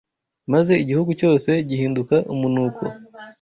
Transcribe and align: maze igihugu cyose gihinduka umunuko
maze 0.53 0.73
igihugu 0.83 1.11
cyose 1.19 1.49
gihinduka 1.69 2.15
umunuko 2.33 2.83